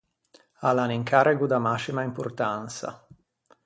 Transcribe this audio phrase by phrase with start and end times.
[0.67, 2.89] A l’à un incarrego da mascima importansa.